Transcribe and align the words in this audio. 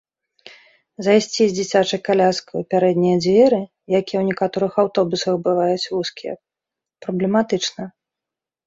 Зайсці 1.07 1.41
з 1.51 1.53
дзіцячай 1.57 1.99
каляскай 2.09 2.55
у 2.65 2.67
пярэднія 2.75 3.17
дзверы, 3.25 3.61
якія 3.99 4.17
ў 4.23 4.25
некаторых 4.31 4.73
аўтобусах 4.87 5.35
бываюць 5.51 5.89
вузкія, 5.95 6.33
праблематычна. 7.07 7.83